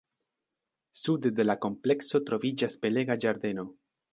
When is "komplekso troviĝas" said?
1.67-2.81